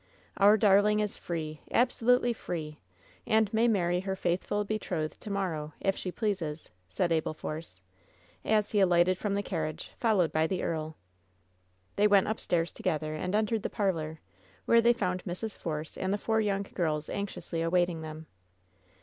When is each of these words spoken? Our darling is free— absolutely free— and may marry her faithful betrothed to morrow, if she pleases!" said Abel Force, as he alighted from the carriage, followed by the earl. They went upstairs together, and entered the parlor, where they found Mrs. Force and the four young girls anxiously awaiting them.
Our 0.37 0.57
darling 0.57 0.99
is 0.99 1.15
free— 1.15 1.61
absolutely 1.71 2.33
free— 2.33 2.79
and 3.27 3.53
may 3.53 3.67
marry 3.67 3.99
her 3.99 4.15
faithful 4.15 4.63
betrothed 4.65 5.21
to 5.21 5.29
morrow, 5.29 5.73
if 5.79 5.95
she 5.95 6.11
pleases!" 6.11 6.71
said 6.89 7.11
Abel 7.11 7.35
Force, 7.35 7.81
as 8.43 8.71
he 8.71 8.79
alighted 8.79 9.19
from 9.19 9.35
the 9.35 9.43
carriage, 9.43 9.91
followed 9.99 10.31
by 10.31 10.47
the 10.47 10.63
earl. 10.63 10.95
They 11.97 12.07
went 12.07 12.27
upstairs 12.27 12.73
together, 12.73 13.13
and 13.13 13.35
entered 13.35 13.61
the 13.61 13.69
parlor, 13.69 14.19
where 14.65 14.81
they 14.81 14.91
found 14.93 15.23
Mrs. 15.23 15.55
Force 15.55 15.95
and 15.99 16.11
the 16.11 16.17
four 16.17 16.41
young 16.41 16.63
girls 16.63 17.07
anxiously 17.07 17.61
awaiting 17.61 18.01
them. 18.01 18.25